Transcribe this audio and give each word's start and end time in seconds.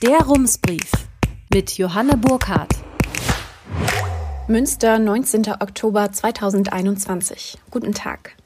Der 0.00 0.20
Rumsbrief 0.20 0.92
mit 1.52 1.76
Johanne 1.76 2.16
Burkhardt. 2.16 2.72
Münster, 4.46 5.00
19. 5.00 5.48
Oktober 5.58 6.12
2021. 6.12 7.58
Guten 7.72 7.94
Tag. 7.94 8.36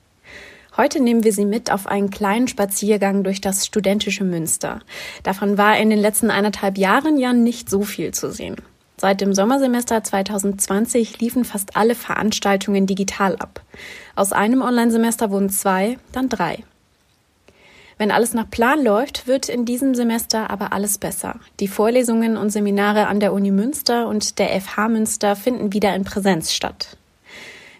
Heute 0.78 1.02
nehmen 1.02 1.24
wir 1.24 1.32
Sie 1.34 1.44
mit 1.44 1.70
auf 1.70 1.86
einen 1.86 2.08
kleinen 2.08 2.48
Spaziergang 2.48 3.22
durch 3.22 3.42
das 3.42 3.66
studentische 3.66 4.24
Münster. 4.24 4.80
Davon 5.24 5.58
war 5.58 5.76
in 5.76 5.90
den 5.90 5.98
letzten 5.98 6.30
eineinhalb 6.30 6.78
Jahren 6.78 7.18
ja 7.18 7.34
nicht 7.34 7.68
so 7.68 7.82
viel 7.82 8.14
zu 8.14 8.32
sehen. 8.32 8.56
Seit 8.96 9.20
dem 9.20 9.34
Sommersemester 9.34 10.02
2020 10.02 11.20
liefen 11.20 11.44
fast 11.44 11.76
alle 11.76 11.94
Veranstaltungen 11.94 12.86
digital 12.86 13.36
ab. 13.36 13.60
Aus 14.16 14.32
einem 14.32 14.62
Online-Semester 14.62 15.30
wurden 15.30 15.50
zwei, 15.50 15.98
dann 16.12 16.30
drei. 16.30 16.64
Wenn 18.02 18.10
alles 18.10 18.34
nach 18.34 18.50
Plan 18.50 18.82
läuft, 18.82 19.28
wird 19.28 19.48
in 19.48 19.64
diesem 19.64 19.94
Semester 19.94 20.50
aber 20.50 20.72
alles 20.72 20.98
besser. 20.98 21.38
Die 21.60 21.68
Vorlesungen 21.68 22.36
und 22.36 22.50
Seminare 22.50 23.06
an 23.06 23.20
der 23.20 23.32
Uni 23.32 23.52
Münster 23.52 24.08
und 24.08 24.40
der 24.40 24.60
FH 24.60 24.88
Münster 24.88 25.36
finden 25.36 25.72
wieder 25.72 25.94
in 25.94 26.02
Präsenz 26.02 26.52
statt. 26.52 26.96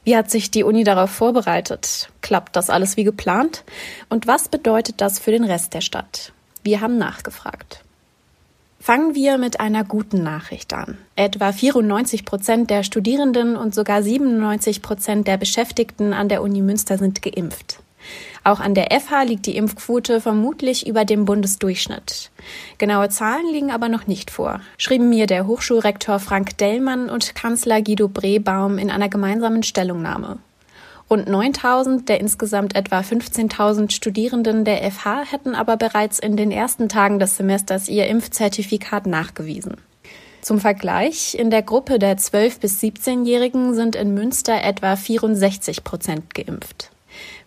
Wie 0.05 0.17
hat 0.17 0.31
sich 0.31 0.53
die 0.53 0.63
Uni 0.63 0.85
darauf 0.85 1.11
vorbereitet? 1.11 2.09
Klappt 2.21 2.55
das 2.55 2.71
alles 2.71 2.97
wie 2.97 3.03
geplant? 3.03 3.65
Und 4.11 4.29
was 4.29 4.49
bedeutet 4.49 5.01
das 5.01 5.19
für 5.19 5.33
den 5.33 5.43
Rest 5.43 5.75
der 5.75 5.81
Stadt? 5.81 6.33
Wir 6.63 6.81
haben 6.81 6.99
nachgefragt. 6.99 7.83
Fangen 8.79 9.17
wir 9.17 9.39
mit 9.39 9.59
einer 9.59 9.83
guten 9.83 10.23
Nachricht 10.23 10.73
an. 10.73 10.99
Etwa 11.17 11.51
94 11.51 12.25
Prozent 12.25 12.71
der 12.71 12.85
Studierenden 12.85 13.57
und 13.57 13.75
sogar 13.75 14.05
97 14.05 14.83
Prozent 14.83 15.27
der 15.27 15.37
Beschäftigten 15.37 16.13
an 16.13 16.29
der 16.29 16.43
Uni 16.43 16.63
Münster 16.63 16.97
sind 16.97 17.23
geimpft. 17.23 17.81
Auch 18.45 18.61
an 18.61 18.75
der 18.75 18.89
FH 18.91 19.23
liegt 19.23 19.47
die 19.47 19.57
Impfquote 19.57 20.21
vermutlich 20.21 20.87
über 20.87 21.05
dem 21.05 21.25
Bundesdurchschnitt. 21.25 22.31
Genaue 22.79 23.09
Zahlen 23.09 23.53
liegen 23.53 23.71
aber 23.71 23.89
noch 23.89 24.07
nicht 24.07 24.31
vor, 24.31 24.61
schrieben 24.79 25.09
mir 25.09 25.27
der 25.27 25.47
Hochschulrektor 25.47 26.19
Frank 26.19 26.59
Dellmann 26.59 27.09
und 27.09 27.35
Kanzler 27.35 27.83
Guido 27.83 28.09
Brebaum 28.09 28.79
in 28.79 28.91
einer 28.91 29.09
gemeinsamen 29.09 29.63
Stellungnahme. 29.63 30.39
Rund 31.09 31.29
9000 31.29 32.09
der 32.09 32.21
insgesamt 32.21 32.75
etwa 32.75 33.01
15.000 33.01 33.93
Studierenden 33.93 34.65
der 34.65 34.91
FH 34.91 35.31
hätten 35.31 35.55
aber 35.55 35.77
bereits 35.77 36.19
in 36.19 36.37
den 36.37 36.51
ersten 36.51 36.89
Tagen 36.89 37.19
des 37.19 37.37
Semesters 37.37 37.89
ihr 37.89 38.07
Impfzertifikat 38.07 39.07
nachgewiesen. 39.07 39.77
Zum 40.41 40.59
Vergleich, 40.59 41.37
in 41.39 41.51
der 41.51 41.63
Gruppe 41.63 42.01
der 42.01 42.17
12- 42.17 42.61
bis 42.61 42.81
17-Jährigen 42.81 43.75
sind 43.75 43.95
in 43.95 44.15
Münster 44.15 44.65
etwa 44.65 44.97
64 44.97 45.85
Prozent 45.85 46.35
geimpft. 46.35 46.91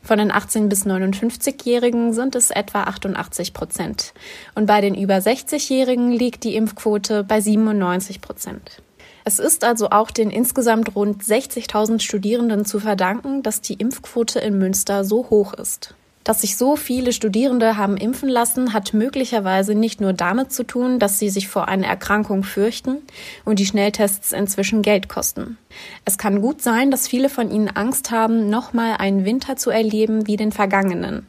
Von 0.02 0.18
den 0.18 0.32
18 0.32 0.70
bis 0.70 0.86
59-Jährigen 0.86 2.14
sind 2.14 2.36
es 2.36 2.52
etwa 2.52 2.84
88 2.84 3.54
Prozent. 3.54 4.14
Und 4.54 4.66
bei 4.66 4.82
den 4.82 4.96
über 4.96 5.16
60-Jährigen 5.16 6.12
liegt 6.12 6.44
die 6.44 6.56
Impfquote 6.56 7.24
bei 7.24 7.42
97 7.42 8.22
Prozent. 8.22 8.82
Es 9.24 9.40
ist 9.40 9.64
also 9.64 9.90
auch 9.90 10.12
den 10.12 10.30
insgesamt 10.30 10.96
rund 10.96 11.24
60.000 11.24 12.00
Studierenden 12.00 12.64
zu 12.64 12.80
verdanken, 12.80 13.42
dass 13.42 13.62
die 13.62 13.74
Impfquote 13.74 14.40
in 14.40 14.60
Münster 14.60 15.04
so 15.04 15.30
hoch 15.32 15.54
ist. 15.54 15.96
Dass 16.26 16.42
sich 16.42 16.58
so 16.58 16.76
viele 16.76 17.14
Studierende 17.14 17.78
haben 17.78 17.98
impfen 17.98 18.28
lassen, 18.30 18.74
hat 18.74 18.96
möglicherweise 18.96 19.76
nicht 19.76 20.02
nur 20.02 20.12
damit 20.12 20.52
zu 20.52 20.64
tun, 20.64 20.98
dass 20.98 21.20
sie 21.20 21.30
sich 21.30 21.48
vor 21.48 21.68
einer 21.68 21.86
Erkrankung 21.86 22.44
fürchten 22.44 22.98
und 23.46 23.60
die 23.60 23.66
Schnelltests 23.68 24.32
inzwischen 24.32 24.82
Geld 24.82 25.08
kosten. 25.08 25.60
Es 26.04 26.18
kann 26.18 26.42
gut 26.42 26.64
sein, 26.64 26.90
dass 26.90 27.08
viele 27.08 27.30
von 27.30 27.52
ihnen 27.52 27.70
Angst 27.70 28.10
haben, 28.10 28.50
nochmal 28.50 28.96
einen 28.98 29.24
Winter 29.24 29.56
zu 29.56 29.70
erleben 29.70 30.26
wie 30.26 30.36
den 30.36 30.52
vergangenen. 30.52 31.28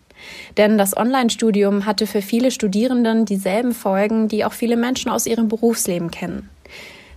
Denn 0.57 0.79
das 0.79 0.97
Online-Studium 0.97 1.85
hatte 1.85 2.07
für 2.07 2.23
viele 2.23 2.51
Studierenden 2.51 3.27
dieselben 3.27 3.75
Folgen, 3.75 4.29
die 4.29 4.47
auch 4.47 4.55
viele 4.55 4.79
Menschen 4.79 5.11
aus 5.11 5.27
ihrem 5.27 5.49
Berufsleben 5.49 6.11
kennen. 6.11 6.49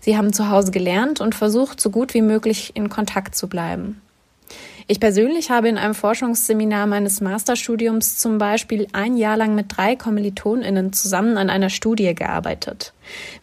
Sie 0.01 0.17
haben 0.17 0.33
zu 0.33 0.49
Hause 0.49 0.71
gelernt 0.71 1.21
und 1.21 1.33
versucht, 1.33 1.79
so 1.79 1.91
gut 1.91 2.13
wie 2.13 2.21
möglich 2.21 2.71
in 2.73 2.89
Kontakt 2.89 3.35
zu 3.35 3.47
bleiben. 3.47 4.01
Ich 4.91 4.99
persönlich 4.99 5.51
habe 5.51 5.69
in 5.69 5.77
einem 5.77 5.93
Forschungsseminar 5.93 6.87
meines 6.87 7.21
Masterstudiums 7.21 8.17
zum 8.17 8.39
Beispiel 8.39 8.87
ein 8.91 9.17
Jahr 9.17 9.37
lang 9.37 9.53
mit 9.53 9.77
drei 9.77 9.95
KommilitonInnen 9.95 10.93
zusammen 10.93 11.37
an 11.37 11.51
einer 11.51 11.69
Studie 11.69 12.15
gearbeitet. 12.15 12.93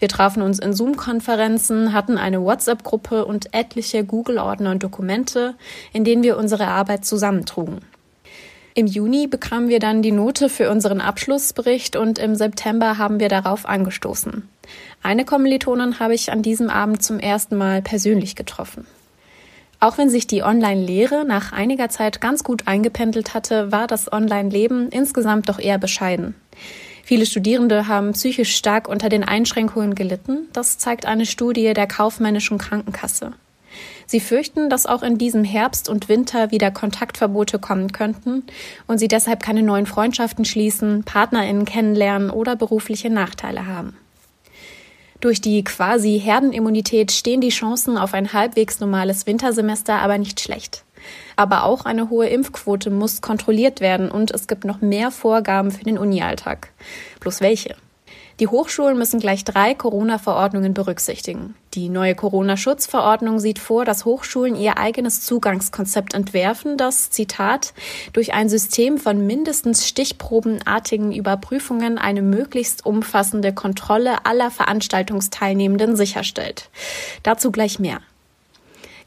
Wir 0.01 0.09
trafen 0.09 0.43
uns 0.43 0.59
in 0.59 0.73
Zoom-Konferenzen, 0.73 1.93
hatten 1.93 2.19
eine 2.19 2.43
WhatsApp-Gruppe 2.43 3.25
und 3.25 3.55
etliche 3.55 4.03
Google-Ordner 4.03 4.73
und 4.73 4.83
Dokumente, 4.83 5.55
in 5.93 6.03
denen 6.03 6.25
wir 6.25 6.37
unsere 6.37 6.67
Arbeit 6.67 7.05
zusammentrugen. 7.05 7.79
Im 8.75 8.89
Juni 8.89 9.29
bekamen 9.29 9.69
wir 9.69 9.79
dann 9.79 10.03
die 10.03 10.11
Note 10.11 10.49
für 10.49 10.69
unseren 10.69 11.01
Abschlussbericht 11.01 11.95
und 11.95 12.19
im 12.19 12.35
September 12.35 12.99
haben 12.99 13.21
wir 13.21 13.29
darauf 13.29 13.67
angestoßen. 13.67 14.49
Eine 15.01 15.25
Kommilitonin 15.25 16.01
habe 16.01 16.15
ich 16.15 16.33
an 16.33 16.43
diesem 16.43 16.71
Abend 16.71 17.05
zum 17.05 17.21
ersten 17.21 17.57
Mal 17.57 17.83
persönlich 17.83 18.35
getroffen. 18.35 18.85
Auch 19.79 19.99
wenn 19.99 20.09
sich 20.09 20.27
die 20.27 20.43
Online-Lehre 20.43 21.25
nach 21.27 21.53
einiger 21.53 21.89
Zeit 21.89 22.21
ganz 22.21 22.45
gut 22.45 22.67
eingependelt 22.67 23.35
hatte, 23.35 23.73
war 23.73 23.87
das 23.87 24.11
Online-Leben 24.13 24.89
insgesamt 24.89 25.49
doch 25.49 25.59
eher 25.59 25.79
bescheiden. 25.79 26.35
Viele 27.05 27.27
Studierende 27.27 27.87
haben 27.87 28.13
psychisch 28.13 28.57
stark 28.57 28.89
unter 28.89 29.09
den 29.09 29.23
Einschränkungen 29.23 29.95
gelitten. 29.95 30.49
Das 30.53 30.79
zeigt 30.79 31.07
eine 31.07 31.27
Studie 31.27 31.73
der 31.73 31.87
kaufmännischen 31.87 32.59
Krankenkasse. 32.59 33.33
Sie 34.07 34.21
fürchten, 34.21 34.71
dass 34.71 34.87
auch 34.87 35.03
in 35.03 35.19
diesem 35.19 35.45
Herbst 35.45 35.89
und 35.89 36.09
Winter 36.09 36.51
wieder 36.51 36.71
Kontaktverbote 36.71 37.59
kommen 37.59 37.93
könnten 37.93 38.45
und 38.87 38.99
sie 38.99 39.09
deshalb 39.09 39.43
keine 39.43 39.63
neuen 39.63 39.87
Freundschaften 39.87 40.45
schließen, 40.45 41.05
PartnerInnen 41.05 41.65
kennenlernen 41.65 42.31
oder 42.31 42.57
berufliche 42.57 43.11
Nachteile 43.11 43.67
haben. 43.67 43.97
Durch 45.21 45.41
die 45.41 45.65
quasi 45.65 46.21
Herdenimmunität 46.23 47.11
stehen 47.11 47.41
die 47.41 47.49
Chancen 47.49 47.97
auf 47.97 48.15
ein 48.15 48.33
halbwegs 48.33 48.81
normales 48.81 49.27
Wintersemester 49.27 49.95
aber 49.95 50.19
nicht 50.19 50.41
schlecht. 50.41 50.85
Aber 51.37 51.65
auch 51.65 51.85
eine 51.85 52.11
hohe 52.11 52.29
Impfquote 52.29 52.91
muss 52.91 53.21
kontrolliert 53.21 53.81
werden 53.81 54.11
und 54.11 54.31
es 54.31 54.47
gibt 54.47 54.65
noch 54.65 54.81
mehr 54.81 55.11
Vorgaben 55.11 55.71
für 55.71 55.85
den 55.85 55.99
Unialltag. 55.99 56.73
Bloß 57.21 57.41
welche? 57.41 57.77
Die 58.39 58.49
Hochschulen 58.49 58.99
müssen 58.99 59.19
gleich 59.19 59.45
drei 59.45 59.73
Corona-Verordnungen 59.73 60.75
berücksichtigen. 60.75 61.55
Die 61.73 61.89
neue 61.89 62.15
Corona-Schutzverordnung 62.15 63.39
sieht 63.39 63.59
vor, 63.59 63.87
dass 63.87 64.05
Hochschulen 64.05 64.57
ihr 64.57 64.77
eigenes 64.77 65.23
Zugangskonzept 65.23 66.13
entwerfen, 66.13 66.77
das, 66.77 67.09
Zitat, 67.11 67.73
durch 68.13 68.35
ein 68.35 68.51
System 68.51 68.99
von 68.99 69.27
mindestens 69.27 69.89
stichprobenartigen 69.89 71.13
Überprüfungen 71.13 71.97
eine 71.97 72.21
möglichst 72.21 72.85
umfassende 72.85 73.55
Kontrolle 73.55 74.27
aller 74.27 74.51
Veranstaltungsteilnehmenden 74.51 75.97
sicherstellt. 75.97 76.69
Dazu 77.23 77.51
gleich 77.51 77.79
mehr. 77.79 78.01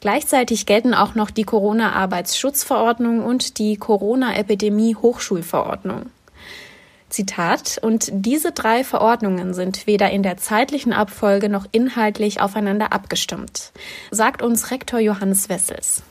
Gleichzeitig 0.02 0.66
gelten 0.66 0.96
auch 0.96 1.14
noch 1.14 1.30
die 1.30 1.44
Corona-Arbeitsschutzverordnung 1.44 3.24
und 3.24 3.60
die 3.60 3.78
Corona-Epidemie-Hochschulverordnung. 3.78 6.10
Zitat, 7.10 7.80
und 7.82 8.10
diese 8.12 8.52
drei 8.52 8.84
Verordnungen 8.84 9.54
sind 9.54 9.88
weder 9.88 10.12
in 10.12 10.24
der 10.24 10.38
zeitlichen 10.38 10.94
Abfolge 10.94 11.50
noch 11.50 11.66
inhaltlich 11.72 12.42
aufeinander 12.42 12.94
abgestimmt, 12.94 13.72
sagt 14.12 14.42
uns 14.42 14.72
Rektor 14.72 15.00
Johannes 15.00 15.50
Wessels. 15.50 16.04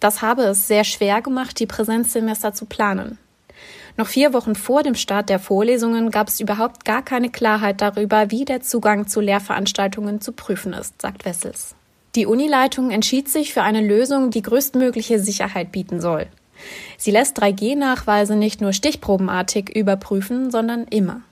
Das 0.00 0.22
habe 0.22 0.42
es 0.44 0.66
sehr 0.66 0.84
schwer 0.84 1.20
gemacht, 1.20 1.60
die 1.60 1.66
Präsenzsemester 1.66 2.54
zu 2.54 2.64
planen. 2.64 3.18
Noch 3.96 4.06
vier 4.06 4.32
Wochen 4.32 4.54
vor 4.54 4.82
dem 4.82 4.94
Start 4.94 5.28
der 5.28 5.38
Vorlesungen 5.38 6.10
gab 6.10 6.28
es 6.28 6.40
überhaupt 6.40 6.84
gar 6.84 7.02
keine 7.02 7.28
Klarheit 7.28 7.82
darüber, 7.82 8.30
wie 8.30 8.46
der 8.46 8.62
Zugang 8.62 9.06
zu 9.06 9.20
Lehrveranstaltungen 9.20 10.22
zu 10.22 10.32
prüfen 10.32 10.72
ist, 10.72 11.02
sagt 11.02 11.26
Wessels. 11.26 11.74
Die 12.14 12.26
Unileitung 12.26 12.90
entschied 12.90 13.28
sich 13.28 13.52
für 13.52 13.62
eine 13.62 13.80
Lösung, 13.80 14.30
die 14.30 14.42
größtmögliche 14.42 15.20
Sicherheit 15.20 15.70
bieten 15.70 16.00
soll. 16.00 16.26
Sie 16.96 17.10
lässt 17.10 17.40
3G-Nachweise 17.40 18.36
nicht 18.36 18.60
nur 18.60 18.72
stichprobenartig 18.72 19.74
überprüfen, 19.74 20.50
sondern 20.50 20.84
immer. 20.84 21.22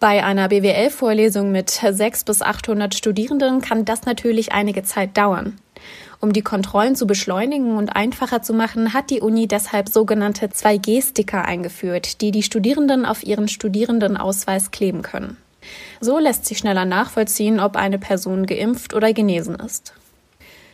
Bei 0.00 0.24
einer 0.24 0.48
BWL-Vorlesung 0.48 1.50
mit 1.50 1.70
600 1.70 2.24
bis 2.26 2.42
800 2.42 2.94
Studierenden 2.94 3.60
kann 3.60 3.84
das 3.84 4.04
natürlich 4.04 4.52
einige 4.52 4.82
Zeit 4.82 5.16
dauern. 5.16 5.58
Um 6.20 6.32
die 6.32 6.42
Kontrollen 6.42 6.96
zu 6.96 7.06
beschleunigen 7.06 7.76
und 7.76 7.96
einfacher 7.96 8.42
zu 8.42 8.54
machen, 8.54 8.92
hat 8.92 9.10
die 9.10 9.20
Uni 9.20 9.46
deshalb 9.46 9.88
sogenannte 9.88 10.46
2G-Sticker 10.46 11.44
eingeführt, 11.44 12.20
die 12.20 12.30
die 12.30 12.42
Studierenden 12.42 13.04
auf 13.04 13.24
ihren 13.24 13.48
Studierendenausweis 13.48 14.70
kleben 14.70 15.02
können. 15.02 15.36
So 16.00 16.18
lässt 16.18 16.46
sich 16.46 16.58
schneller 16.58 16.84
nachvollziehen, 16.84 17.60
ob 17.60 17.76
eine 17.76 17.98
Person 17.98 18.46
geimpft 18.46 18.94
oder 18.94 19.12
genesen 19.12 19.56
ist. 19.56 19.94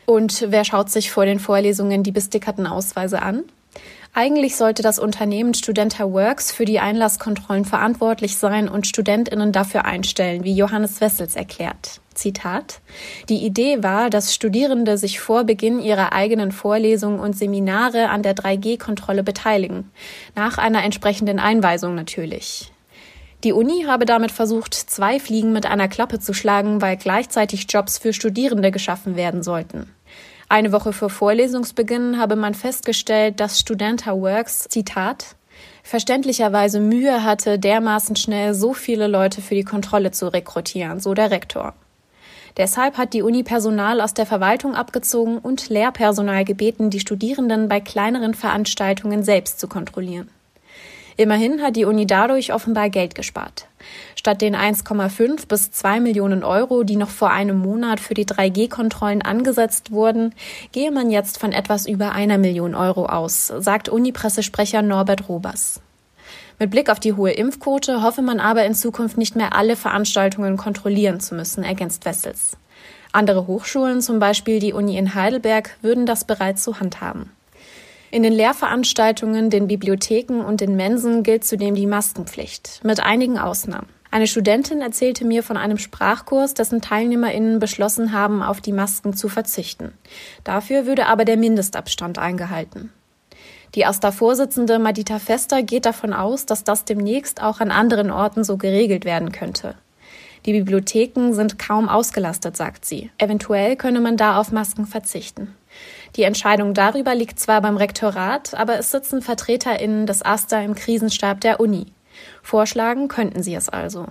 Und 0.06 0.46
wer 0.48 0.64
schaut 0.64 0.90
sich 0.90 1.10
vor 1.10 1.24
den 1.24 1.38
Vorlesungen 1.38 2.02
die 2.02 2.12
bestickerten 2.12 2.66
Ausweise 2.66 3.22
an? 3.22 3.44
Eigentlich 4.12 4.56
sollte 4.56 4.82
das 4.82 4.98
Unternehmen 4.98 5.54
Studenta 5.54 6.10
Works 6.10 6.50
für 6.50 6.64
die 6.64 6.80
Einlasskontrollen 6.80 7.64
verantwortlich 7.64 8.36
sein 8.36 8.68
und 8.68 8.88
Studentinnen 8.88 9.52
dafür 9.52 9.84
einstellen, 9.84 10.42
wie 10.42 10.52
Johannes 10.52 11.00
Wessels 11.00 11.36
erklärt. 11.36 12.00
Zitat. 12.14 12.80
Die 13.28 13.44
Idee 13.44 13.84
war, 13.84 14.10
dass 14.10 14.34
Studierende 14.34 14.98
sich 14.98 15.20
vor 15.20 15.44
Beginn 15.44 15.80
ihrer 15.80 16.12
eigenen 16.12 16.50
Vorlesungen 16.50 17.20
und 17.20 17.36
Seminare 17.36 18.08
an 18.10 18.24
der 18.24 18.34
3G-Kontrolle 18.34 19.22
beteiligen. 19.22 19.90
Nach 20.34 20.58
einer 20.58 20.82
entsprechenden 20.82 21.38
Einweisung 21.38 21.94
natürlich. 21.94 22.72
Die 23.42 23.54
Uni 23.54 23.84
habe 23.86 24.04
damit 24.04 24.32
versucht, 24.32 24.74
zwei 24.74 25.18
Fliegen 25.18 25.52
mit 25.52 25.64
einer 25.64 25.88
Klappe 25.88 26.18
zu 26.18 26.34
schlagen, 26.34 26.82
weil 26.82 26.98
gleichzeitig 26.98 27.66
Jobs 27.70 27.96
für 27.96 28.12
Studierende 28.12 28.70
geschaffen 28.70 29.16
werden 29.16 29.42
sollten. 29.42 29.90
Eine 30.50 30.72
Woche 30.72 30.92
vor 30.92 31.08
Vorlesungsbeginn 31.08 32.18
habe 32.18 32.36
man 32.36 32.54
festgestellt, 32.54 33.40
dass 33.40 33.58
Studenta 33.58 34.12
Works, 34.12 34.66
Zitat, 34.68 35.36
verständlicherweise 35.82 36.80
Mühe 36.80 37.24
hatte, 37.24 37.58
dermaßen 37.58 38.16
schnell 38.16 38.52
so 38.52 38.74
viele 38.74 39.06
Leute 39.06 39.40
für 39.40 39.54
die 39.54 39.64
Kontrolle 39.64 40.10
zu 40.10 40.30
rekrutieren, 40.30 41.00
so 41.00 41.14
der 41.14 41.30
Rektor. 41.30 41.74
Deshalb 42.56 42.98
hat 42.98 43.14
die 43.14 43.22
Uni 43.22 43.42
Personal 43.42 44.00
aus 44.00 44.12
der 44.12 44.26
Verwaltung 44.26 44.74
abgezogen 44.74 45.38
und 45.38 45.70
Lehrpersonal 45.70 46.44
gebeten, 46.44 46.90
die 46.90 47.00
Studierenden 47.00 47.68
bei 47.68 47.80
kleineren 47.80 48.34
Veranstaltungen 48.34 49.22
selbst 49.22 49.60
zu 49.60 49.68
kontrollieren. 49.68 50.28
Immerhin 51.20 51.60
hat 51.60 51.76
die 51.76 51.84
Uni 51.84 52.06
dadurch 52.06 52.54
offenbar 52.54 52.88
Geld 52.88 53.14
gespart. 53.14 53.66
Statt 54.16 54.40
den 54.40 54.56
1,5 54.56 55.48
bis 55.48 55.70
2 55.70 56.00
Millionen 56.00 56.42
Euro, 56.42 56.82
die 56.82 56.96
noch 56.96 57.10
vor 57.10 57.30
einem 57.30 57.58
Monat 57.58 58.00
für 58.00 58.14
die 58.14 58.24
3G-Kontrollen 58.24 59.20
angesetzt 59.20 59.90
wurden, 59.90 60.34
gehe 60.72 60.90
man 60.90 61.10
jetzt 61.10 61.38
von 61.38 61.52
etwas 61.52 61.84
über 61.84 62.12
einer 62.12 62.38
Million 62.38 62.74
Euro 62.74 63.04
aus, 63.04 63.48
sagt 63.48 63.90
Uni-Pressesprecher 63.90 64.80
Norbert 64.80 65.28
Robers. 65.28 65.82
Mit 66.58 66.70
Blick 66.70 66.88
auf 66.88 67.00
die 67.00 67.12
hohe 67.12 67.32
Impfquote 67.32 68.02
hoffe 68.02 68.22
man 68.22 68.40
aber 68.40 68.64
in 68.64 68.74
Zukunft 68.74 69.18
nicht 69.18 69.36
mehr 69.36 69.54
alle 69.54 69.76
Veranstaltungen 69.76 70.56
kontrollieren 70.56 71.20
zu 71.20 71.34
müssen, 71.34 71.64
ergänzt 71.64 72.06
Wessels. 72.06 72.56
Andere 73.12 73.46
Hochschulen, 73.46 74.00
zum 74.00 74.20
Beispiel 74.20 74.58
die 74.58 74.72
Uni 74.72 74.96
in 74.96 75.14
Heidelberg, 75.14 75.76
würden 75.82 76.06
das 76.06 76.24
bereits 76.24 76.64
so 76.64 76.80
handhaben. 76.80 77.30
In 78.12 78.24
den 78.24 78.32
Lehrveranstaltungen, 78.32 79.50
den 79.50 79.68
Bibliotheken 79.68 80.40
und 80.40 80.60
den 80.60 80.74
Mensen 80.74 81.22
gilt 81.22 81.44
zudem 81.44 81.76
die 81.76 81.86
Maskenpflicht, 81.86 82.80
mit 82.82 82.98
einigen 82.98 83.38
Ausnahmen. 83.38 83.86
Eine 84.10 84.26
Studentin 84.26 84.80
erzählte 84.80 85.24
mir 85.24 85.44
von 85.44 85.56
einem 85.56 85.78
Sprachkurs, 85.78 86.54
dessen 86.54 86.80
TeilnehmerInnen 86.80 87.60
beschlossen 87.60 88.12
haben, 88.12 88.42
auf 88.42 88.60
die 88.60 88.72
Masken 88.72 89.14
zu 89.14 89.28
verzichten. 89.28 89.92
Dafür 90.42 90.86
würde 90.86 91.06
aber 91.06 91.24
der 91.24 91.36
Mindestabstand 91.36 92.18
eingehalten. 92.18 92.92
Die 93.76 93.86
AStA-Vorsitzende 93.86 94.80
Madita 94.80 95.20
Fester 95.20 95.62
geht 95.62 95.86
davon 95.86 96.12
aus, 96.12 96.44
dass 96.44 96.64
das 96.64 96.84
demnächst 96.84 97.40
auch 97.40 97.60
an 97.60 97.70
anderen 97.70 98.10
Orten 98.10 98.42
so 98.42 98.56
geregelt 98.56 99.04
werden 99.04 99.30
könnte. 99.30 99.76
Die 100.46 100.52
Bibliotheken 100.52 101.32
sind 101.32 101.58
kaum 101.58 101.88
ausgelastet, 101.88 102.56
sagt 102.56 102.84
sie. 102.84 103.10
Eventuell 103.18 103.76
könne 103.76 104.00
man 104.00 104.16
da 104.16 104.38
auf 104.38 104.52
Masken 104.52 104.86
verzichten. 104.86 105.54
Die 106.16 106.22
Entscheidung 106.22 106.74
darüber 106.74 107.14
liegt 107.14 107.38
zwar 107.38 107.60
beim 107.60 107.76
Rektorat, 107.76 108.54
aber 108.54 108.78
es 108.78 108.90
sitzen 108.90 109.22
VertreterInnen 109.22 110.06
des 110.06 110.22
AStA 110.22 110.60
im 110.60 110.74
Krisenstab 110.74 111.40
der 111.40 111.60
Uni. 111.60 111.86
Vorschlagen 112.42 113.08
könnten 113.08 113.42
sie 113.42 113.54
es 113.54 113.68
also. 113.68 114.06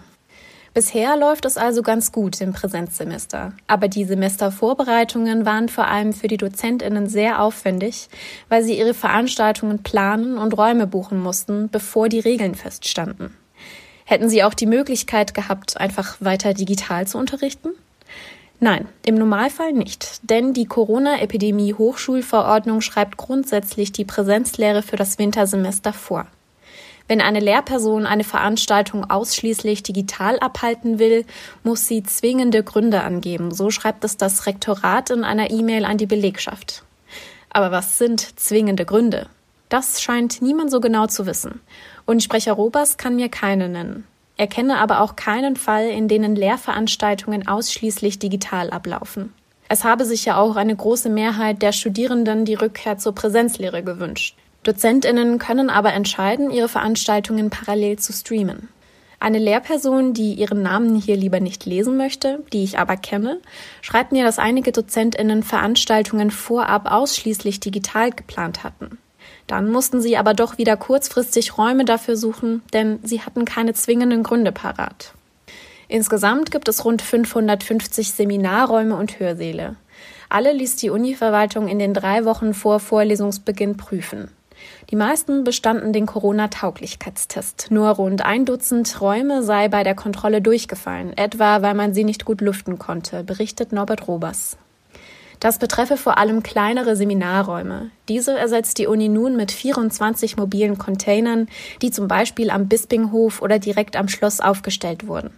Bisher 0.73 1.17
läuft 1.17 1.45
es 1.45 1.57
also 1.57 1.81
ganz 1.81 2.11
gut 2.11 2.39
im 2.41 2.53
Präsenzsemester. 2.53 3.53
Aber 3.67 3.87
die 3.87 4.05
Semestervorbereitungen 4.05 5.45
waren 5.45 5.67
vor 5.67 5.87
allem 5.87 6.13
für 6.13 6.27
die 6.27 6.37
DozentInnen 6.37 7.07
sehr 7.07 7.41
aufwendig, 7.41 8.07
weil 8.49 8.63
sie 8.63 8.77
ihre 8.77 8.93
Veranstaltungen 8.93 9.81
planen 9.81 10.37
und 10.37 10.55
Räume 10.57 10.85
buchen 10.85 11.19
mussten, 11.19 11.69
bevor 11.69 12.07
die 12.07 12.19
Regeln 12.19 12.53
feststanden. 12.53 13.35
Hätten 14.09 14.27
sie 14.27 14.43
auch 14.43 14.55
die 14.55 14.65
Möglichkeit 14.65 15.35
gehabt, 15.35 15.79
einfach 15.79 16.17
weiter 16.19 16.55
digital 16.55 17.05
zu 17.05 17.19
unterrichten? 17.19 17.69
Nein, 18.59 18.87
im 19.05 19.13
Normalfall 19.13 19.71
nicht, 19.71 20.21
denn 20.23 20.55
die 20.55 20.65
Corona-Epidemie-Hochschulverordnung 20.65 22.81
schreibt 22.81 23.17
grundsätzlich 23.17 23.91
die 23.91 24.05
Präsenzlehre 24.05 24.81
für 24.81 24.95
das 24.95 25.19
Wintersemester 25.19 25.93
vor. 25.93 26.25
Wenn 27.07 27.21
eine 27.21 27.39
Lehrperson 27.39 28.07
eine 28.07 28.23
Veranstaltung 28.23 29.07
ausschließlich 29.07 29.83
digital 29.83 30.39
abhalten 30.39 30.97
will, 30.97 31.23
muss 31.63 31.85
sie 31.85 32.01
zwingende 32.01 32.63
Gründe 32.63 33.03
angeben. 33.03 33.53
So 33.53 33.69
schreibt 33.69 34.03
es 34.03 34.17
das 34.17 34.47
Rektorat 34.47 35.11
in 35.11 35.23
einer 35.23 35.51
E-Mail 35.51 35.85
an 35.85 35.99
die 35.99 36.07
Belegschaft. 36.07 36.81
Aber 37.51 37.69
was 37.69 37.99
sind 37.99 38.39
zwingende 38.39 38.85
Gründe? 38.85 39.27
Das 39.69 40.01
scheint 40.01 40.41
niemand 40.41 40.71
so 40.71 40.81
genau 40.81 41.07
zu 41.07 41.25
wissen. 41.25 41.61
Und 42.05 42.23
Sprecher 42.23 42.53
Robers 42.53 42.97
kann 42.97 43.15
mir 43.15 43.29
keine 43.29 43.69
nennen. 43.69 44.05
Er 44.35 44.47
kenne 44.47 44.77
aber 44.77 45.01
auch 45.01 45.15
keinen 45.15 45.55
Fall, 45.55 45.89
in 45.89 46.07
denen 46.07 46.35
Lehrveranstaltungen 46.35 47.47
ausschließlich 47.47 48.19
digital 48.19 48.71
ablaufen. 48.71 49.33
Es 49.67 49.83
habe 49.83 50.05
sich 50.05 50.25
ja 50.25 50.37
auch 50.37 50.55
eine 50.55 50.75
große 50.75 51.09
Mehrheit 51.09 51.61
der 51.61 51.71
Studierenden 51.71 52.45
die 52.45 52.55
Rückkehr 52.55 52.97
zur 52.97 53.13
Präsenzlehre 53.13 53.83
gewünscht. 53.83 54.35
Dozentinnen 54.63 55.37
können 55.37 55.69
aber 55.69 55.93
entscheiden, 55.93 56.49
ihre 56.49 56.67
Veranstaltungen 56.67 57.49
parallel 57.49 57.99
zu 57.99 58.11
streamen. 58.11 58.69
Eine 59.19 59.37
Lehrperson, 59.37 60.13
die 60.13 60.33
ihren 60.33 60.63
Namen 60.63 60.95
hier 60.95 61.17
lieber 61.17 61.41
nicht 61.41 61.65
lesen 61.65 61.97
möchte, 61.97 62.43
die 62.53 62.63
ich 62.63 62.79
aber 62.79 62.95
kenne, 62.95 63.39
schreibt 63.81 64.11
mir, 64.13 64.23
dass 64.23 64.39
einige 64.39 64.71
Dozentinnen 64.71 65.43
Veranstaltungen 65.43 66.31
vorab 66.31 66.89
ausschließlich 66.89 67.59
digital 67.59 68.11
geplant 68.11 68.63
hatten. 68.63 68.97
Dann 69.49 69.71
mussten 69.71 69.99
sie 69.99 70.15
aber 70.15 70.35
doch 70.35 70.59
wieder 70.59 70.77
kurzfristig 70.77 71.57
Räume 71.57 71.83
dafür 71.83 72.15
suchen, 72.15 72.61
denn 72.71 72.99
sie 73.01 73.21
hatten 73.21 73.45
keine 73.45 73.73
zwingenden 73.73 74.21
Gründe 74.21 74.51
parat. 74.51 75.13
Insgesamt 75.87 76.51
gibt 76.51 76.69
es 76.69 76.85
rund 76.85 77.01
550 77.01 78.11
Seminarräume 78.11 78.95
und 78.95 79.19
Hörsäle. 79.19 79.75
Alle 80.29 80.53
ließ 80.53 80.75
die 80.75 80.91
Univerwaltung 80.91 81.67
in 81.67 81.79
den 81.79 81.95
drei 81.95 82.25
Wochen 82.25 82.53
vor 82.53 82.79
Vorlesungsbeginn 82.79 83.75
prüfen. 83.75 84.29
Die 84.91 84.95
meisten 84.95 85.43
bestanden 85.43 85.93
den 85.93 86.05
Corona-Tauglichkeitstest. 86.05 87.71
Nur 87.71 87.89
rund 87.89 88.23
ein 88.23 88.45
Dutzend 88.45 89.01
Räume 89.01 89.41
sei 89.41 89.67
bei 89.67 89.83
der 89.83 89.95
Kontrolle 89.95 90.43
durchgefallen, 90.43 91.17
etwa 91.17 91.63
weil 91.63 91.73
man 91.73 91.95
sie 91.95 92.03
nicht 92.03 92.23
gut 92.23 92.41
lüften 92.41 92.77
konnte, 92.77 93.23
berichtet 93.23 93.71
Norbert 93.71 94.07
Robers. 94.07 94.57
Das 95.39 95.57
betreffe 95.57 95.95
vor 95.95 96.17
allem 96.17 96.43
kleinere 96.43 96.97
Seminarräume. 96.97 97.91
Diese 98.09 98.37
ersetzt 98.37 98.77
die 98.77 98.87
Uni 98.87 99.07
nun 99.07 99.37
mit 99.37 99.51
24 99.51 100.35
mobilen 100.35 100.77
Containern, 100.77 101.47
die 101.81 101.91
zum 101.91 102.09
Beispiel 102.09 102.49
am 102.49 102.67
Bispinghof 102.67 103.41
oder 103.41 103.57
direkt 103.57 103.95
am 103.95 104.09
Schloss 104.09 104.41
aufgestellt 104.41 105.07
wurden. 105.07 105.31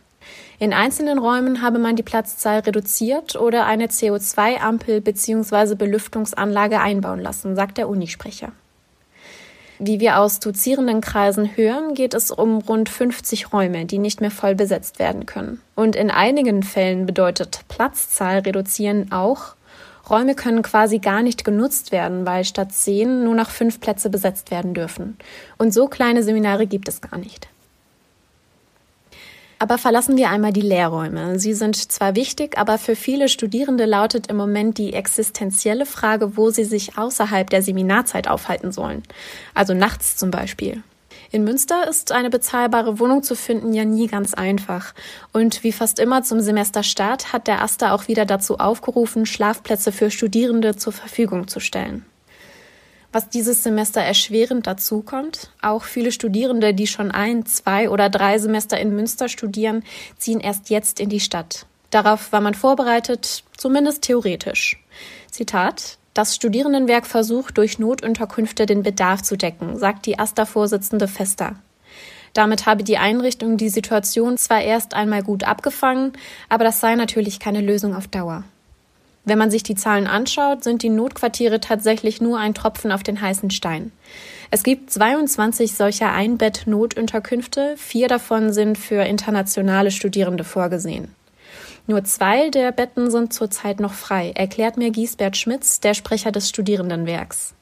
In 0.59 0.74
einzelnen 0.74 1.18
Räumen 1.18 1.62
habe 1.62 1.80
man 1.80 1.95
die 1.95 2.03
Platzzahl 2.03 2.59
reduziert 2.59 3.36
oder 3.36 3.65
eine 3.65 3.88
CO2-Ampel 3.88 5.01
bzw. 5.01 5.75
Belüftungsanlage 5.75 6.80
einbauen 6.80 7.19
lassen, 7.19 7.56
sagt 7.56 7.77
der 7.77 7.89
Unisprecher. 7.89 8.51
Wie 9.83 10.00
wir 10.00 10.19
aus 10.19 10.39
dozierenden 10.39 11.01
Kreisen 11.01 11.57
hören, 11.57 11.95
geht 11.95 12.13
es 12.13 12.30
um 12.30 12.59
rund 12.59 12.88
50 12.88 13.51
Räume, 13.51 13.86
die 13.86 13.98
nicht 13.98 14.21
mehr 14.21 14.30
voll 14.30 14.53
besetzt 14.53 15.00
werden 15.00 15.25
können. 15.25 15.59
Und 15.74 15.95
in 15.95 16.12
einigen 16.12 16.62
Fällen 16.62 17.08
bedeutet 17.08 17.62
Platzzahl 17.67 18.39
reduzieren 18.39 19.12
auch, 19.12 19.55
Räume 20.12 20.36
können 20.36 20.62
quasi 20.62 21.00
gar 21.00 21.24
nicht 21.24 21.46
genutzt 21.46 21.91
werden, 21.91 22.25
weil 22.25 22.44
statt 22.44 22.74
zehn 22.74 23.24
nur 23.24 23.34
noch 23.34 23.50
fünf 23.50 23.80
Plätze 23.80 24.10
besetzt 24.10 24.51
werden 24.51 24.74
dürfen. 24.74 25.18
Und 25.58 25.74
so 25.74 25.88
kleine 25.88 26.22
Seminare 26.22 26.68
gibt 26.68 26.89
es 26.89 27.01
gar 27.01 27.18
nicht. 27.18 27.48
Aber 29.58 29.77
verlassen 29.77 30.18
wir 30.18 30.32
einmal 30.32 30.51
die 30.51 30.62
Lehrräume. 30.62 31.38
Sie 31.39 31.53
sind 31.53 31.75
zwar 31.75 32.15
wichtig, 32.15 32.58
aber 32.58 32.80
für 32.80 32.96
viele 32.96 33.30
Studierende 33.30 33.86
lautet 33.86 34.25
im 34.27 34.36
Moment 34.36 34.80
die 34.80 34.94
existenzielle 34.94 35.86
Frage, 35.86 36.36
wo 36.36 36.50
sie 36.50 36.63
sich 36.63 36.98
außerhalb 36.98 37.48
der 37.48 37.62
Seminarzeit 37.62 38.27
aufhalten 38.27 38.72
sollen. 38.72 39.03
Also 39.53 39.75
nachts 39.75 40.18
zum 40.18 40.32
Beispiel. 40.32 40.82
In 41.33 41.45
Münster 41.45 41.88
ist 41.88 42.11
eine 42.11 42.29
bezahlbare 42.29 43.00
Wohnung 43.00 43.23
zu 43.23 43.35
finden 43.35 43.71
ja 43.71 43.85
nie 43.85 44.07
ganz 44.07 44.33
einfach. 44.33 44.93
Und 45.31 45.63
wie 45.63 45.71
fast 45.71 45.97
immer 45.97 46.23
zum 46.23 46.41
Semesterstart 46.41 47.31
hat 47.31 47.47
der 47.47 47.61
AStA 47.61 47.93
auch 47.93 48.09
wieder 48.09 48.25
dazu 48.25 48.59
aufgerufen, 48.59 49.25
Schlafplätze 49.25 49.93
für 49.93 50.11
Studierende 50.11 50.75
zur 50.75 50.91
Verfügung 50.91 51.47
zu 51.47 51.61
stellen. 51.61 52.05
Was 53.13 53.29
dieses 53.29 53.63
Semester 53.63 54.01
erschwerend 54.01 54.67
dazukommt, 54.67 55.51
auch 55.61 55.83
viele 55.83 56.11
Studierende, 56.11 56.73
die 56.73 56.88
schon 56.88 57.11
ein, 57.11 57.45
zwei 57.45 57.89
oder 57.89 58.09
drei 58.09 58.38
Semester 58.38 58.77
in 58.77 58.93
Münster 58.93 59.29
studieren, 59.29 59.83
ziehen 60.17 60.41
erst 60.41 60.69
jetzt 60.69 61.00
in 61.00 61.09
die 61.09 61.19
Stadt. 61.21 61.65
Darauf 61.91 62.31
war 62.33 62.41
man 62.41 62.55
vorbereitet, 62.55 63.43
zumindest 63.55 64.03
theoretisch. 64.03 64.81
Zitat 65.29 65.97
das 66.13 66.36
Studierendenwerk 66.36 67.08
versucht, 67.08 67.58
durch 67.58 67.80
Notunterkünfte 67.80 68.65
den 68.65 68.84
Bedarf 68.84 69.22
zu 69.22 69.38
decken, 69.38 69.77
sagt 69.77 70.06
die 70.06 70.20
AStA-Vorsitzende 70.20 71.08
Fester. 71.08 71.56
Damit 72.34 72.65
habe 72.65 72.84
die 72.84 72.98
Einrichtung 72.98 73.58
die 73.58 73.70
Situation 73.70 74.38
zwar 74.38 74.62
erst 74.62 74.94
einmal 74.94 75.24
gut 75.24 75.44
abgefangen, 75.44 76.13
aber 76.50 76.63
das 76.63 76.80
sei 76.80 76.96
natürlich 76.96 77.39
keine 77.39 77.62
Lösung 77.62 77.96
auf 77.96 78.08
Dauer. 78.08 78.44
Wenn 79.24 79.38
man 79.38 79.51
sich 79.51 79.62
die 79.62 79.75
Zahlen 79.75 80.08
anschaut, 80.08 80.63
sind 80.63 80.82
die 80.82 80.89
Notquartiere 80.89 81.60
tatsächlich 81.60 82.22
nur 82.22 82.39
ein 82.39 82.56
Tropfen 82.56 82.91
auf 82.91 83.03
den 83.03 83.22
heißen 83.22 83.51
Stein. 83.51 83.91
Es 84.50 84.63
gibt 84.63 84.91
22 84.91 85.75
solcher 85.75 86.12
Einbett-Notunterkünfte, 86.12 87.75
vier 87.77 88.08
davon 88.08 88.51
sind 88.51 88.77
für 88.77 89.03
internationale 89.03 89.91
Studierende 89.91 90.44
vorgesehen. 90.44 91.13
Nur 91.88 92.03
zwei 92.03 92.50
der 92.50 92.71
Betten 92.71 93.09
sind 93.09 93.33
zurzeit 93.33 93.79
noch 93.79 93.93
frei, 93.93 94.31
erklärt 94.35 94.77
mir 94.77 94.91
Giesbert 94.91 95.38
Schmitz, 95.38 95.79
der 95.79 95.93
Sprecher 95.93 96.31
des 96.31 96.50
Studierendenwerks. 96.50 97.53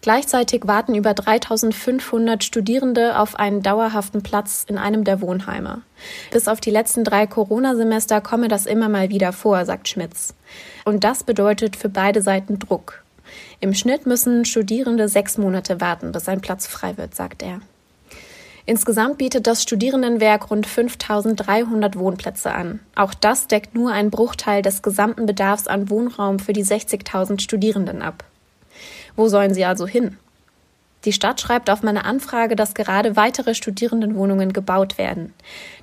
Gleichzeitig 0.00 0.62
warten 0.66 0.94
über 0.94 1.12
3500 1.12 2.44
Studierende 2.44 3.18
auf 3.18 3.36
einen 3.36 3.62
dauerhaften 3.62 4.22
Platz 4.22 4.64
in 4.68 4.78
einem 4.78 5.02
der 5.02 5.20
Wohnheime. 5.20 5.82
Bis 6.30 6.46
auf 6.46 6.60
die 6.60 6.70
letzten 6.70 7.02
drei 7.02 7.26
Corona-Semester 7.26 8.20
komme 8.20 8.46
das 8.46 8.66
immer 8.66 8.88
mal 8.88 9.08
wieder 9.08 9.32
vor, 9.32 9.64
sagt 9.64 9.88
Schmitz. 9.88 10.34
Und 10.84 11.02
das 11.02 11.24
bedeutet 11.24 11.74
für 11.74 11.88
beide 11.88 12.22
Seiten 12.22 12.60
Druck. 12.60 13.02
Im 13.60 13.74
Schnitt 13.74 14.06
müssen 14.06 14.44
Studierende 14.44 15.08
sechs 15.08 15.36
Monate 15.36 15.80
warten, 15.80 16.12
bis 16.12 16.28
ein 16.28 16.40
Platz 16.40 16.68
frei 16.68 16.96
wird, 16.96 17.14
sagt 17.16 17.42
er. 17.42 17.60
Insgesamt 18.68 19.16
bietet 19.16 19.46
das 19.46 19.62
Studierendenwerk 19.62 20.50
rund 20.50 20.66
5300 20.66 21.98
Wohnplätze 21.98 22.52
an. 22.52 22.80
Auch 22.94 23.14
das 23.14 23.46
deckt 23.46 23.74
nur 23.74 23.92
einen 23.92 24.10
Bruchteil 24.10 24.60
des 24.60 24.82
gesamten 24.82 25.24
Bedarfs 25.24 25.66
an 25.66 25.88
Wohnraum 25.88 26.38
für 26.38 26.52
die 26.52 26.66
60.000 26.66 27.40
Studierenden 27.40 28.02
ab. 28.02 28.24
Wo 29.16 29.28
sollen 29.28 29.54
sie 29.54 29.64
also 29.64 29.86
hin? 29.86 30.18
Die 31.06 31.14
Stadt 31.14 31.40
schreibt 31.40 31.70
auf 31.70 31.82
meine 31.82 32.04
Anfrage, 32.04 32.56
dass 32.56 32.74
gerade 32.74 33.16
weitere 33.16 33.54
Studierendenwohnungen 33.54 34.52
gebaut 34.52 34.98
werden. 34.98 35.32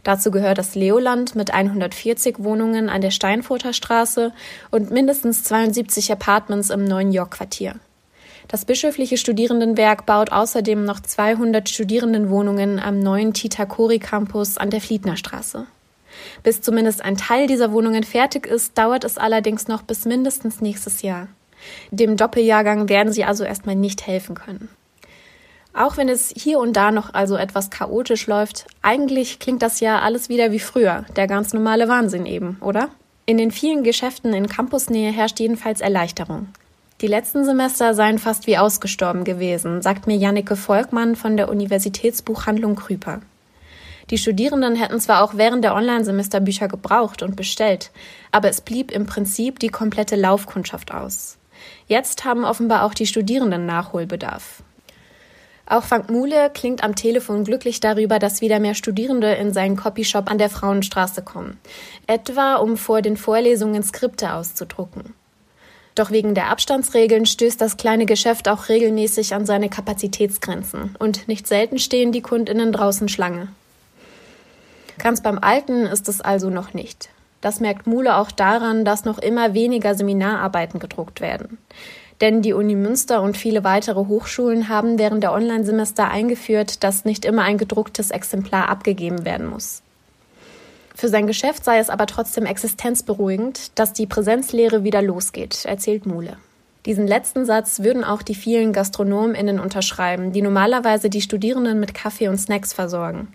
Dazu 0.03 0.29
gehört 0.29 0.59
das 0.59 0.75
Leoland 0.75 1.33
mit 1.33 1.51
140 1.51 2.43
Wohnungen 2.43 2.89
an 2.89 3.01
der 3.01 3.09
Steinfurter 3.09 3.73
Straße 3.73 4.31
und 4.69 4.91
mindestens 4.91 5.43
72 5.43 6.11
Apartments 6.11 6.69
im 6.69 6.85
neuen 6.85 7.11
York-Quartier. 7.11 7.79
Das 8.47 8.65
bischöfliche 8.65 9.17
Studierendenwerk 9.17 10.05
baut 10.05 10.31
außerdem 10.31 10.83
noch 10.83 10.99
200 10.99 11.67
Studierendenwohnungen 11.67 12.79
am 12.79 12.99
neuen 12.99 13.33
Titakori 13.33 13.99
Campus 13.99 14.57
an 14.57 14.69
der 14.69 14.81
Fliedner 14.81 15.17
Straße. 15.17 15.65
Bis 16.43 16.61
zumindest 16.61 17.03
ein 17.03 17.17
Teil 17.17 17.47
dieser 17.47 17.71
Wohnungen 17.71 18.03
fertig 18.03 18.45
ist, 18.45 18.77
dauert 18.77 19.03
es 19.03 19.17
allerdings 19.17 19.67
noch 19.67 19.81
bis 19.81 20.05
mindestens 20.05 20.61
nächstes 20.61 21.01
Jahr. 21.01 21.27
Dem 21.91 22.17
Doppeljahrgang 22.17 22.89
werden 22.89 23.11
sie 23.11 23.25
also 23.25 23.43
erstmal 23.43 23.75
nicht 23.75 24.05
helfen 24.05 24.35
können. 24.35 24.69
Auch 25.73 25.97
wenn 25.97 26.07
es 26.07 26.33
hier 26.35 26.59
und 26.59 26.73
da 26.73 26.91
noch 26.91 27.13
also 27.13 27.35
etwas 27.35 27.69
chaotisch 27.69 28.27
läuft, 28.27 28.65
eigentlich 28.81 29.39
klingt 29.39 29.61
das 29.61 29.81
ja 29.81 29.99
alles 29.99 30.29
wieder 30.29 30.51
wie 30.51 30.59
früher, 30.59 31.05
der 31.17 31.27
ganz 31.27 31.53
normale 31.53 31.89
Wahnsinn 31.89 32.25
eben, 32.25 32.57
oder? 32.61 32.89
In 33.25 33.37
den 33.37 33.51
vielen 33.51 33.83
Geschäften 33.83 34.33
in 34.33 34.47
Campusnähe 34.47 35.11
herrscht 35.11 35.39
jedenfalls 35.39 35.81
Erleichterung. 35.81 36.47
Die 37.01 37.07
letzten 37.07 37.43
Semester 37.43 37.93
seien 37.93 38.19
fast 38.19 38.47
wie 38.47 38.57
ausgestorben 38.57 39.25
gewesen, 39.25 39.81
sagt 39.81 40.07
mir 40.07 40.15
Jannike 40.15 40.55
Volkmann 40.55 41.17
von 41.17 41.35
der 41.35 41.49
Universitätsbuchhandlung 41.49 42.75
Krüper. 42.75 43.19
Die 44.11 44.17
Studierenden 44.17 44.75
hätten 44.75 45.01
zwar 45.01 45.21
auch 45.21 45.33
während 45.35 45.65
der 45.65 45.75
Online-Semester 45.75 46.39
Bücher 46.39 46.69
gebraucht 46.69 47.21
und 47.21 47.35
bestellt, 47.35 47.91
aber 48.31 48.47
es 48.47 48.61
blieb 48.61 48.91
im 48.91 49.05
Prinzip 49.05 49.59
die 49.59 49.67
komplette 49.67 50.15
Laufkundschaft 50.15 50.93
aus. 50.93 51.37
Jetzt 51.87 52.23
haben 52.23 52.45
offenbar 52.45 52.83
auch 52.83 52.93
die 52.93 53.07
Studierenden 53.07 53.65
Nachholbedarf. 53.65 54.63
Auch 55.65 55.83
Frank 55.83 56.09
Muhle 56.09 56.49
klingt 56.53 56.81
am 56.81 56.95
Telefon 56.95 57.43
glücklich 57.43 57.81
darüber, 57.81 58.19
dass 58.19 58.39
wieder 58.39 58.61
mehr 58.61 58.75
Studierende 58.75 59.33
in 59.33 59.51
seinen 59.51 59.75
Copyshop 59.75 60.29
an 60.31 60.37
der 60.37 60.49
Frauenstraße 60.49 61.23
kommen. 61.23 61.59
Etwa, 62.07 62.55
um 62.55 62.77
vor 62.77 63.01
den 63.01 63.17
Vorlesungen 63.17 63.83
Skripte 63.83 64.33
auszudrucken. 64.33 65.13
Doch 65.95 66.11
wegen 66.11 66.35
der 66.35 66.49
Abstandsregeln 66.49 67.25
stößt 67.25 67.59
das 67.59 67.77
kleine 67.77 68.05
Geschäft 68.05 68.49
auch 68.49 68.67
regelmäßig 68.67 69.33
an 69.33 69.45
seine 69.45 69.69
Kapazitätsgrenzen. 69.69 70.95
Und 70.99 71.27
nicht 71.29 71.47
selten 71.47 71.79
stehen 71.79 72.11
die 72.11 72.21
Kundinnen 72.21 72.73
draußen 72.73 73.07
Schlange. 73.07 73.47
Ganz 74.97 75.21
beim 75.21 75.39
Alten 75.39 75.85
ist 75.85 76.09
es 76.09 76.19
also 76.19 76.49
noch 76.49 76.73
nicht. 76.73 77.09
Das 77.39 77.59
merkt 77.59 77.87
Muhle 77.87 78.17
auch 78.17 78.31
daran, 78.31 78.85
dass 78.85 79.05
noch 79.05 79.19
immer 79.19 79.53
weniger 79.53 79.95
Seminararbeiten 79.95 80.79
gedruckt 80.79 81.21
werden. 81.21 81.57
Denn 82.21 82.41
die 82.41 82.53
Uni 82.53 82.75
Münster 82.75 83.21
und 83.21 83.37
viele 83.37 83.63
weitere 83.63 84.07
Hochschulen 84.07 84.69
haben 84.69 84.97
während 84.97 85.21
der 85.21 85.33
Online-Semester 85.33 86.09
eingeführt, 86.09 86.83
dass 86.83 87.05
nicht 87.05 87.25
immer 87.25 87.43
ein 87.43 87.57
gedrucktes 87.57 88.11
Exemplar 88.11 88.69
abgegeben 88.69 89.25
werden 89.25 89.47
muss. 89.47 89.81
Für 90.95 91.09
sein 91.09 91.27
Geschäft 91.27 91.65
sei 91.65 91.79
es 91.79 91.89
aber 91.89 92.05
trotzdem 92.05 92.45
existenzberuhigend, 92.45 93.77
dass 93.77 93.91
die 93.91 94.07
Präsenzlehre 94.07 94.85
wieder 94.85 95.01
losgeht, 95.01 95.65
erzählt 95.65 96.05
Muhle. 96.05 96.37
Diesen 96.85 97.05
letzten 97.05 97.45
Satz 97.45 97.81
würden 97.81 98.03
auch 98.03 98.21
die 98.21 98.35
vielen 98.35 98.71
GastronomInnen 98.71 99.59
unterschreiben, 99.59 100.31
die 100.31 100.41
normalerweise 100.41 101.09
die 101.09 101.21
Studierenden 101.21 101.79
mit 101.79 101.93
Kaffee 101.93 102.29
und 102.29 102.37
Snacks 102.37 102.71
versorgen. 102.73 103.27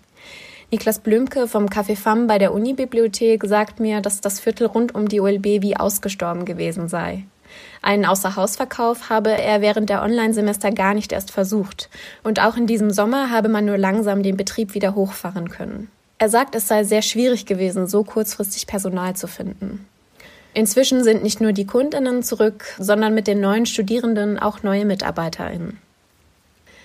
Niklas 0.71 1.01
Blümke 1.01 1.49
vom 1.49 1.67
Café 1.67 1.97
Fam 1.97 2.29
bei 2.29 2.39
der 2.39 2.55
Unibibliothek 2.55 3.45
sagt 3.45 3.81
mir, 3.81 4.01
dass 4.01 4.21
das 4.21 4.41
Viertel 4.41 4.69
rund 4.69 4.95
um 4.95 5.09
die 5.09 5.21
OLB 5.21 5.63
wie 5.63 5.77
ausgestorben 5.77 6.45
gewesen 6.45 6.89
sei. 6.89 7.25
Einen 7.83 8.07
Außerhausverkauf 8.07 9.11
habe 9.11 9.31
er 9.31 9.61
während 9.61 9.91
der 9.91 10.03
Online-Semester 10.03 10.71
gar 10.71 10.95
nicht 10.95 11.13
erst 11.13 11.33
versucht. 11.33 11.91
Und 12.23 12.41
auch 12.41 12.57
in 12.57 12.69
diesem 12.69 12.91
Sommer 12.91 13.31
habe 13.31 13.49
man 13.49 13.65
nur 13.65 13.79
langsam 13.79 14.23
den 14.23 14.37
Betrieb 14.37 14.75
wieder 14.75 14.95
hochfahren 14.95 15.51
können. 15.51 15.91
Er 16.21 16.29
sagt, 16.29 16.55
es 16.55 16.69
sei 16.69 16.85
sehr 16.85 17.01
schwierig 17.01 17.47
gewesen, 17.47 17.87
so 17.87 18.05
kurzfristig 18.05 18.67
Personal 18.67 19.17
zu 19.17 19.27
finden. 19.27 19.87
Inzwischen 20.53 21.03
sind 21.03 21.23
nicht 21.23 21.41
nur 21.41 21.53
die 21.53 21.65
Kundinnen 21.65 22.23
zurück, 22.23 22.75
sondern 22.79 23.15
mit 23.15 23.27
den 23.27 23.41
neuen 23.41 23.65
Studierenden 23.65 24.39
auch 24.39 24.63
neue 24.63 24.85
Mitarbeiterinnen. 24.85 25.79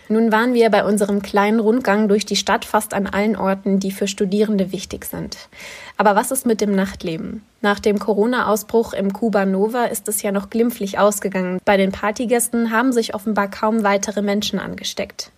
Nun 0.07 0.31
waren 0.31 0.53
wir 0.53 0.69
bei 0.69 0.85
unserem 0.85 1.21
kleinen 1.21 1.59
Rundgang 1.59 2.07
durch 2.07 2.25
die 2.25 2.37
Stadt 2.37 2.63
fast 2.63 2.93
an 2.93 3.07
allen 3.07 3.35
Orten, 3.35 3.81
die 3.81 3.91
für 3.91 4.07
Studierende 4.07 4.71
wichtig 4.71 5.03
sind. 5.03 5.49
Aber 5.97 6.15
was 6.15 6.31
ist 6.31 6.45
mit 6.45 6.61
dem 6.61 6.73
Nachtleben? 6.73 7.43
Nach 7.65 7.79
dem 7.79 7.97
Corona-Ausbruch 7.97 8.93
im 8.93 9.11
Kuba 9.11 9.43
Nova 9.47 9.85
ist 9.85 10.07
es 10.07 10.21
ja 10.21 10.31
noch 10.31 10.51
glimpflich 10.51 10.99
ausgegangen. 10.99 11.57
Bei 11.65 11.77
den 11.77 11.91
Partygästen 11.91 12.69
haben 12.69 12.93
sich 12.93 13.15
offenbar 13.15 13.49
kaum 13.49 13.81
weitere 13.81 14.21
Menschen 14.21 14.59
angesteckt. 14.59 15.31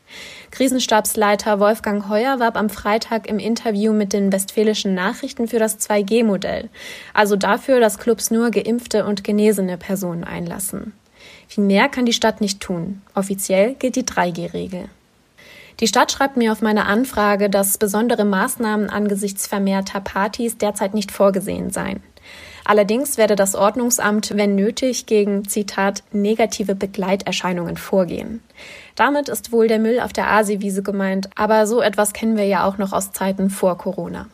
Krisenstabsleiter 0.51 1.61
Wolfgang 1.61 2.09
Heuer 2.09 2.37
warb 2.41 2.57
am 2.57 2.69
Freitag 2.69 3.29
im 3.29 3.39
Interview 3.39 3.93
mit 3.93 4.11
den 4.11 4.33
Westfälischen 4.33 4.93
Nachrichten 4.93 5.47
für 5.47 5.57
das 5.57 5.79
2G-Modell, 5.79 6.67
also 7.13 7.37
dafür, 7.37 7.79
dass 7.79 7.97
Clubs 7.97 8.29
nur 8.29 8.51
geimpfte 8.51 9.05
und 9.05 9.23
genesene 9.23 9.77
Personen 9.77 10.25
einlassen. 10.25 10.91
Viel 11.47 11.63
mehr 11.63 11.87
kann 11.87 12.05
die 12.05 12.11
Stadt 12.11 12.41
nicht 12.41 12.59
tun. 12.59 13.01
Offiziell 13.15 13.75
gilt 13.75 13.95
die 13.95 14.03
3G-Regel. 14.03 14.89
Die 15.79 15.87
Stadt 15.87 16.11
schreibt 16.11 16.35
mir 16.35 16.51
auf 16.51 16.61
meine 16.61 16.87
Anfrage, 16.87 17.49
dass 17.49 17.77
besondere 17.77 18.25
Maßnahmen 18.25 18.89
angesichts 18.89 19.47
vermehrter 19.47 20.01
Partys 20.01 20.57
derzeit 20.57 20.93
nicht 20.93 21.11
vorgesehen 21.11 21.69
seien. 21.69 22.01
Allerdings 22.67 23.17
werde 23.17 23.37
das 23.37 23.55
Ordnungsamt, 23.55 24.35
wenn 24.35 24.55
nötig, 24.55 25.05
gegen, 25.05 25.47
Zitat, 25.47 26.03
negative 26.11 26.75
Begleiterscheinungen 26.75 27.77
vorgehen. 27.77 28.41
Damit 28.95 29.29
ist 29.29 29.53
wohl 29.53 29.69
der 29.69 29.79
Müll 29.79 30.01
auf 30.01 30.11
der 30.11 30.29
Asiwiese 30.29 30.83
gemeint, 30.83 31.29
aber 31.35 31.65
so 31.65 31.81
etwas 31.81 32.11
kennen 32.11 32.35
wir 32.35 32.43
ja 32.43 32.65
auch 32.65 32.77
noch 32.77 32.91
aus 32.91 33.13
Zeiten 33.13 33.49
vor 33.49 33.77
Corona. 33.77 34.27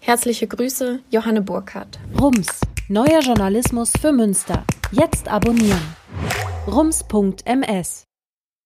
Herzliche 0.00 0.46
Grüße, 0.46 1.00
Johanne 1.10 1.40
Burkhardt. 1.40 1.98
Rums, 2.20 2.60
neuer 2.88 3.20
Journalismus 3.20 3.92
für 3.98 4.12
Münster. 4.12 4.64
Jetzt 4.92 5.28
abonnieren 5.28 5.96
rums.ms 6.66 8.09